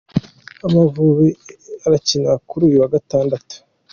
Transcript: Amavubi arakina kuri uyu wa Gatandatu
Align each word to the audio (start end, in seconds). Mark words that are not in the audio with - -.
Amavubi 0.65 1.29
arakina 1.85 2.31
kuri 2.49 2.63
uyu 2.69 2.81
wa 2.81 2.89
Gatandatu 2.93 3.55